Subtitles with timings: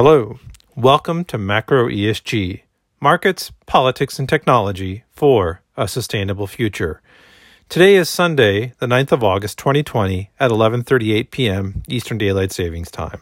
[0.00, 0.38] Hello,
[0.76, 2.62] welcome to Macro ESG
[3.00, 7.02] Markets, Politics, and Technology for a Sustainable Future.
[7.68, 11.82] Today is Sunday, the 9th of August 2020 at 11:38 p.m.
[11.88, 13.20] Eastern Daylight Savings Time.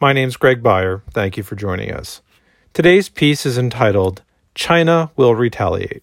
[0.00, 1.02] My name's Greg Beyer.
[1.12, 2.22] Thank you for joining us.
[2.72, 4.22] Today's piece is entitled
[4.54, 6.02] China Will Retaliate.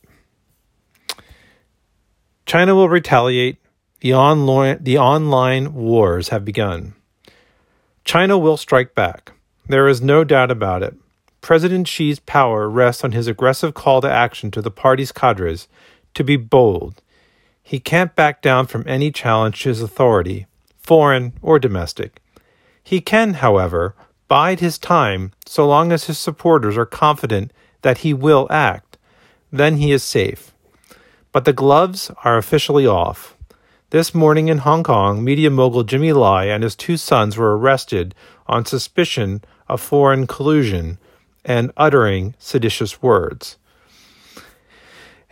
[2.46, 3.58] China will retaliate.
[4.02, 6.94] The online, the online wars have begun.
[8.06, 9.32] China will strike back.
[9.68, 10.96] There is no doubt about it.
[11.42, 15.68] President Xi's power rests on his aggressive call to action to the party's cadres
[16.14, 17.02] to be bold.
[17.64, 20.46] He can't back down from any challenge to his authority,
[20.80, 22.22] foreign or domestic.
[22.84, 23.96] He can, however,
[24.28, 28.98] bide his time so long as his supporters are confident that he will act.
[29.52, 30.52] Then he is safe.
[31.32, 33.36] But the gloves are officially off.
[33.92, 38.16] This morning in Hong Kong, media mogul Jimmy Lai and his two sons were arrested
[38.48, 40.98] on suspicion of foreign collusion
[41.44, 43.58] and uttering seditious words.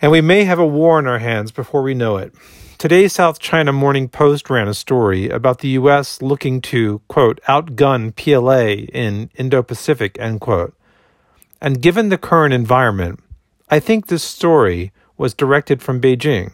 [0.01, 2.33] And we may have a war in our hands before we know it.
[2.77, 6.21] Today's South China Morning Post ran a story about the U.S.
[6.21, 10.75] looking to, quote, outgun PLA in Indo Pacific, end quote.
[11.61, 13.21] And given the current environment,
[13.69, 16.51] I think this story was directed from Beijing.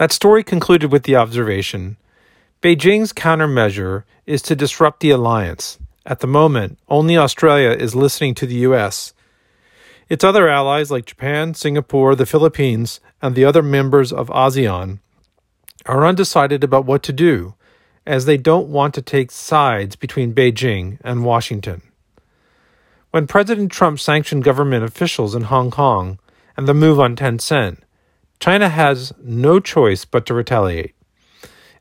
[0.00, 1.98] That story concluded with the observation
[2.62, 5.78] Beijing's countermeasure is to disrupt the alliance.
[6.06, 9.12] At the moment, only Australia is listening to the US.
[10.08, 15.00] Its other allies like Japan, Singapore, the Philippines, and the other members of ASEAN
[15.84, 17.52] are undecided about what to do,
[18.06, 21.82] as they don't want to take sides between Beijing and Washington.
[23.10, 26.18] When President Trump sanctioned government officials in Hong Kong
[26.56, 27.82] and the move on Tencent,
[28.40, 30.94] China has no choice but to retaliate.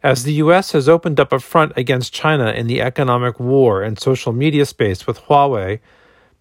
[0.03, 3.99] As the US has opened up a front against China in the economic war and
[3.99, 5.80] social media space with Huawei,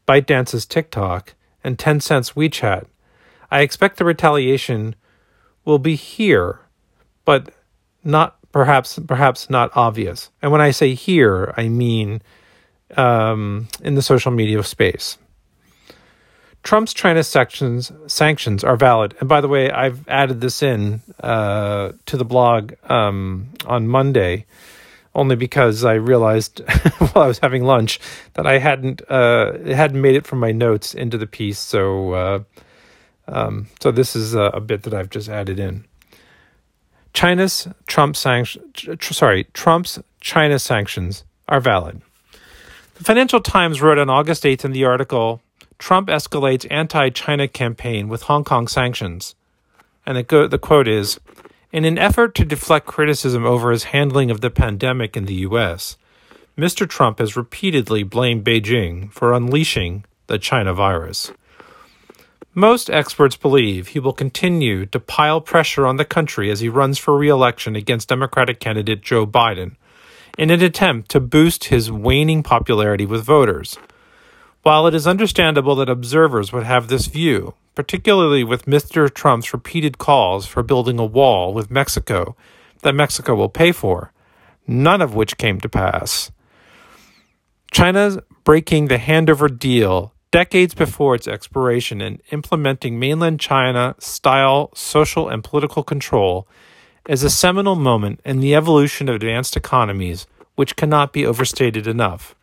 [0.07, 2.87] ByteDance's TikTok, and Tencent's WeChat,
[3.51, 4.95] I expect the retaliation
[5.65, 6.61] will be here,
[7.25, 7.53] but
[8.05, 10.31] not perhaps perhaps not obvious.
[10.41, 12.23] And when I say here, I mean
[12.97, 15.19] um, in the social media space.
[16.69, 19.17] Trump's China sanctions sanctions are valid.
[19.21, 24.45] And by the way, I've added this in uh, to the blog um, on Monday,
[25.15, 26.61] only because I realized
[26.99, 28.01] while I was having lunch
[28.35, 31.59] that I hadn't uh, hadn't made it from my notes into the piece.
[31.59, 32.39] So uh,
[33.29, 35.87] um, so this is a, a, bit that I've just added in.
[37.15, 38.63] China's Trump sanctions,
[39.01, 42.03] sorry, Trump's China sanctions are valid.
[42.97, 45.41] The Financial Times wrote on August 8th in the article
[45.79, 49.35] Trump escalates anti China campaign with Hong Kong sanctions.
[50.05, 51.21] And the, go- the quote is
[51.73, 55.97] In an effort to deflect criticism over his handling of the pandemic in the U.S.,
[56.57, 56.89] Mr.
[56.89, 61.31] Trump has repeatedly blamed Beijing for unleashing the China virus.
[62.53, 66.99] Most experts believe he will continue to pile pressure on the country as he runs
[66.99, 69.77] for re election against Democratic candidate Joe Biden
[70.37, 73.79] in an attempt to boost his waning popularity with voters.
[74.63, 79.13] While it is understandable that observers would have this view, particularly with Mr.
[79.13, 82.37] Trump's repeated calls for building a wall with Mexico
[82.83, 84.13] that Mexico will pay for,
[84.67, 86.31] none of which came to pass.
[87.71, 95.29] China's breaking the handover deal decades before its expiration and implementing mainland China style social
[95.29, 96.47] and political control
[97.09, 100.27] is a seminal moment in the evolution of advanced economies
[100.57, 102.35] which cannot be overstated enough.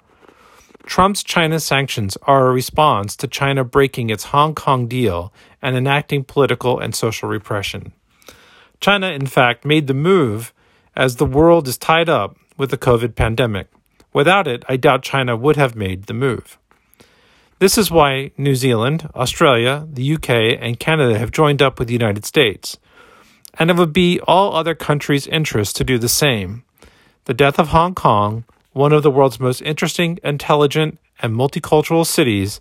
[0.85, 6.23] Trump's China sanctions are a response to China breaking its Hong Kong deal and enacting
[6.23, 7.91] political and social repression.
[8.79, 10.53] China, in fact, made the move
[10.95, 13.67] as the world is tied up with the COVID pandemic.
[14.13, 16.57] Without it, I doubt China would have made the move.
[17.59, 20.29] This is why New Zealand, Australia, the UK,
[20.59, 22.77] and Canada have joined up with the United States.
[23.57, 26.63] And it would be all other countries' interest to do the same.
[27.25, 28.43] The death of Hong Kong
[28.75, 32.59] one of the world's most interesting, intelligent, and multicultural cities,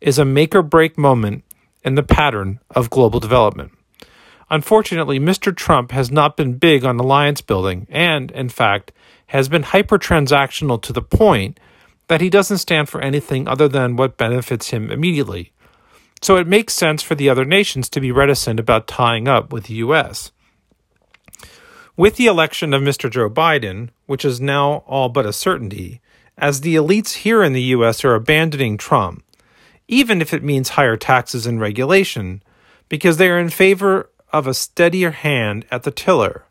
[0.00, 1.44] is a make or break moment
[1.84, 3.70] in the pattern of global development.
[4.48, 5.54] Unfortunately, Mr.
[5.54, 8.90] Trump has not been big on alliance building and, in fact,
[9.26, 11.60] has been hyper transactional to the point
[12.08, 15.52] that he doesn't stand for anything other than what benefits him immediately.
[16.22, 19.64] So it makes sense for the other nations to be reticent about tying up with
[19.64, 20.32] the U.S.
[22.00, 23.10] With the election of Mr.
[23.10, 26.00] Joe Biden, which is now all but a certainty,
[26.38, 28.02] as the elites here in the U.S.
[28.06, 29.22] are abandoning Trump,
[29.86, 32.42] even if it means higher taxes and regulation,
[32.88, 36.46] because they are in favor of a steadier hand at the tiller.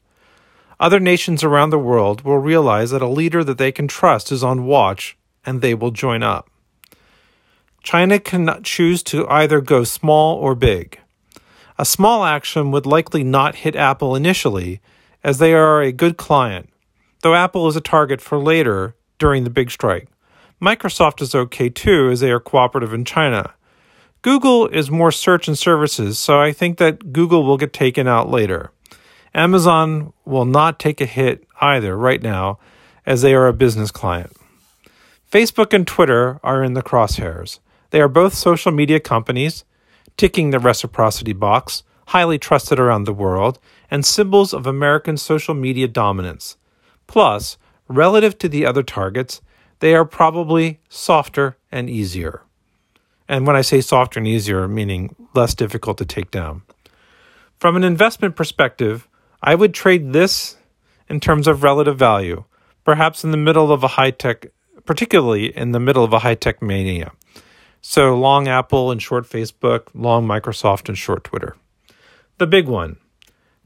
[0.79, 4.43] Other nations around the world will realize that a leader that they can trust is
[4.43, 6.47] on watch and they will join up.
[7.81, 10.99] China can choose to either go small or big.
[11.79, 14.79] A small action would likely not hit Apple initially,
[15.23, 16.69] as they are a good client,
[17.21, 20.07] though Apple is a target for later during the big strike.
[20.61, 23.53] Microsoft is okay too, as they are cooperative in China.
[24.21, 28.29] Google is more search and services, so I think that Google will get taken out
[28.29, 28.71] later.
[29.33, 32.59] Amazon will not take a hit either right now,
[33.05, 34.35] as they are a business client.
[35.31, 37.59] Facebook and Twitter are in the crosshairs.
[37.91, 39.63] They are both social media companies,
[40.17, 43.59] ticking the reciprocity box, highly trusted around the world,
[43.91, 46.57] and symbols of American social media dominance.
[47.05, 47.57] Plus,
[47.87, 49.41] relative to the other targets,
[49.79, 52.41] they are probably softer and easier.
[53.27, 56.63] And when I say softer and easier, meaning less difficult to take down.
[57.59, 59.07] From an investment perspective,
[59.43, 60.57] I would trade this
[61.09, 62.43] in terms of relative value,
[62.83, 64.47] perhaps in the middle of a high tech,
[64.83, 67.11] particularly in the middle of a high tech mania.
[67.81, 71.55] So long Apple and short Facebook, long Microsoft and short Twitter.
[72.39, 72.95] The big one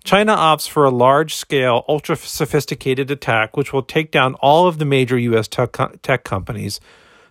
[0.04, 4.80] China opts for a large scale, ultra sophisticated attack which will take down all of
[4.80, 5.48] the major U.S.
[5.48, 6.80] tech companies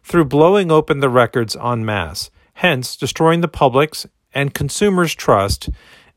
[0.04, 5.68] through blowing open the records en masse, hence destroying the public's and consumers' trust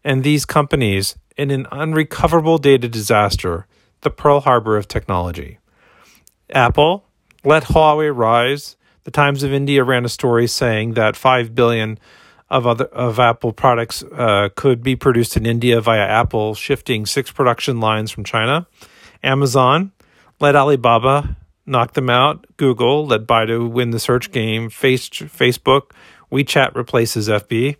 [0.03, 3.65] in these companies in an unrecoverable data disaster,
[4.01, 5.57] the Pearl Harbor of technology.
[6.51, 7.03] Apple
[7.43, 8.75] let Huawei rise
[9.05, 11.97] the Times of India ran a story saying that five billion
[12.49, 17.31] of other of Apple products uh, could be produced in India via Apple shifting six
[17.31, 18.67] production lines from China.
[19.23, 19.91] Amazon
[20.39, 22.45] let Alibaba knock them out.
[22.57, 24.69] Google let Baidu win the search game.
[24.69, 25.91] Face, Facebook,
[26.31, 27.77] WeChat replaces FB.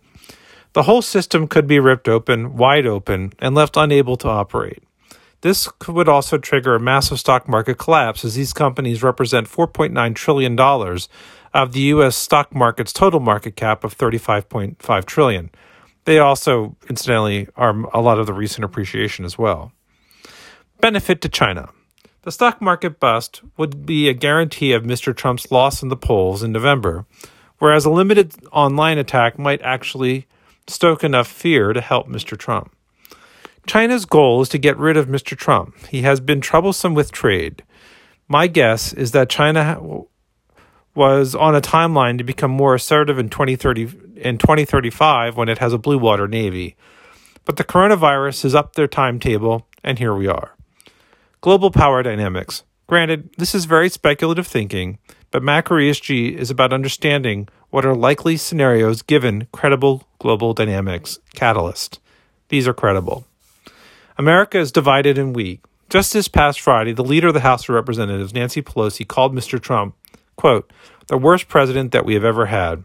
[0.72, 4.82] The whole system could be ripped open, wide open, and left unable to operate.
[5.42, 10.58] This would also trigger a massive stock market collapse as these companies represent $4.9 trillion
[10.58, 12.16] of the U.S.
[12.16, 15.50] stock market's total market cap of 35.5 trillion.
[16.04, 19.72] They also, incidentally, are a lot of the recent appreciation as well.
[20.80, 21.70] Benefit to China.
[22.22, 25.14] The stock market bust would be a guarantee of Mr.
[25.14, 27.06] Trump's loss in the polls in November,
[27.58, 30.26] whereas a limited online attack might actually
[30.66, 32.36] stoke enough fear to help Mr.
[32.36, 32.74] Trump.
[33.66, 35.36] China's goal is to get rid of Mr.
[35.36, 35.86] Trump.
[35.86, 37.64] He has been troublesome with trade.
[38.28, 39.80] My guess is that China
[40.94, 45.72] was on a timeline to become more assertive in 2030 in 2035 when it has
[45.72, 46.76] a blue water navy.
[47.44, 50.56] But the coronavirus is up their timetable and here we are.
[51.40, 52.64] Global power dynamics.
[52.86, 54.98] Granted, this is very speculative thinking,
[55.30, 62.00] but macro ESG is about understanding what are likely scenarios given credible global dynamics catalyst.
[62.48, 63.26] These are credible.
[64.18, 65.60] America is divided and weak.
[65.90, 69.60] Just this past Friday, the leader of the House of Representatives, Nancy Pelosi, called Mr.
[69.60, 69.94] Trump,
[70.36, 70.72] quote,
[71.08, 72.82] the worst president that we have ever had.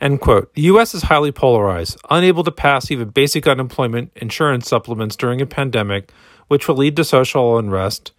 [0.00, 0.52] End quote.
[0.54, 0.94] The U.S.
[0.94, 6.12] is highly polarized, unable to pass even basic unemployment insurance supplements during a pandemic,
[6.48, 8.12] which will lead to social unrest,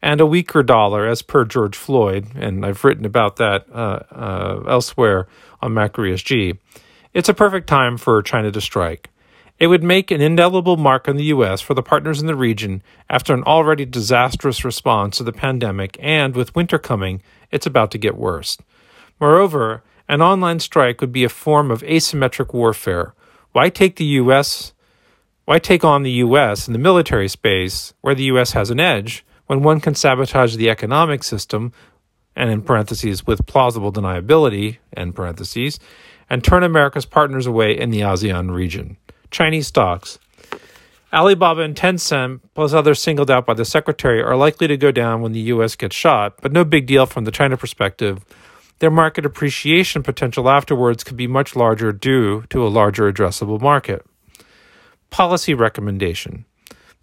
[0.00, 4.64] and a weaker dollar, as per George Floyd, and I've written about that uh, uh,
[4.68, 5.26] elsewhere
[5.60, 6.58] on MacroESG.
[7.12, 9.10] It's a perfect time for China to strike.
[9.60, 11.60] It would make an indelible mark on the U.S.
[11.60, 16.34] for the partners in the region after an already disastrous response to the pandemic, and
[16.34, 17.22] with winter coming,
[17.52, 18.58] it's about to get worse.
[19.20, 23.14] Moreover, an online strike would be a form of asymmetric warfare.
[23.52, 24.72] Why take the U.S.
[25.44, 26.66] Why take on the U.S.
[26.66, 28.52] in the military space, where the U.S.
[28.52, 31.72] has an edge, when one can sabotage the economic system,
[32.34, 35.78] and in parentheses with plausible deniability, end parentheses,
[36.28, 38.96] and turn America's partners away in the ASEAN region?
[39.34, 40.20] Chinese stocks.
[41.12, 45.22] Alibaba and Tencent, plus others singled out by the secretary, are likely to go down
[45.22, 45.74] when the U.S.
[45.74, 48.24] gets shot, but no big deal from the China perspective.
[48.78, 54.06] Their market appreciation potential afterwards could be much larger due to a larger addressable market.
[55.10, 56.44] Policy recommendation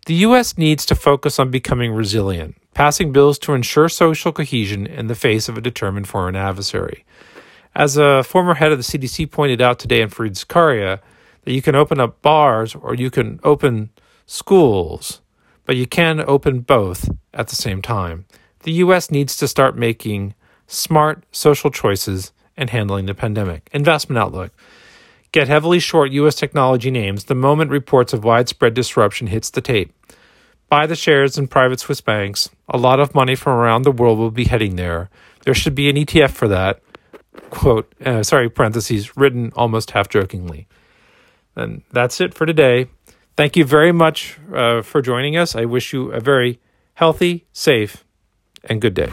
[0.06, 0.58] The U.S.
[0.58, 5.50] needs to focus on becoming resilient, passing bills to ensure social cohesion in the face
[5.50, 7.04] of a determined foreign adversary.
[7.76, 11.00] As a former head of the CDC pointed out today in Fareed Zakaria,
[11.44, 13.90] that you can open up bars or you can open
[14.26, 15.22] schools,
[15.66, 18.26] but you can open both at the same time.
[18.64, 20.36] The US needs to start making
[20.68, 23.70] smart social choices and handling the pandemic.
[23.74, 24.52] Investment outlook.
[25.32, 29.94] Get heavily short US technology names the moment reports of widespread disruption hits the tape.
[30.70, 32.50] Buy the shares in private Swiss banks.
[32.70, 35.10] A lot of money from around the world will be heading there.
[35.44, 36.82] There should be an ETF for that.
[37.50, 40.68] Quote, uh, sorry, parentheses, written almost half jokingly.
[41.56, 42.88] And that's it for today.
[43.38, 45.56] Thank you very much uh, for joining us.
[45.56, 46.60] I wish you a very
[46.96, 48.04] healthy, safe,
[48.64, 49.12] and good day.